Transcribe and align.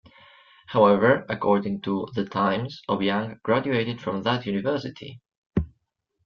However, 0.65 1.27
according 1.29 1.81
to 1.81 2.07
"The 2.15 2.25
Times", 2.25 2.81
Obiang 2.89 3.39
graduated 3.43 4.01
from 4.01 4.23
that 4.23 4.47
university. 4.47 5.21